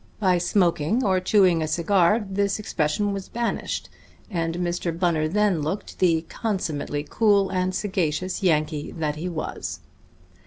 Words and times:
By 0.19 0.39
smoking 0.39 1.03
or 1.03 1.19
chewing 1.19 1.61
a 1.61 1.67
cigar 1.67 2.25
this 2.27 2.57
expression 2.57 3.13
was 3.13 3.29
banished, 3.29 3.87
and 4.31 4.55
Mr. 4.55 4.97
Bunner 4.99 5.27
then 5.27 5.61
looked 5.61 5.99
the 5.99 6.25
consummately 6.27 7.05
cool 7.07 7.51
and 7.51 7.75
sagacious 7.75 8.41
Yankee 8.41 8.89
that 8.93 9.17
he 9.17 9.29
was. 9.29 9.79